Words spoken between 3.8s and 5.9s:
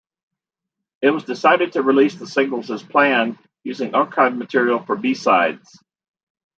archive material for B-sides.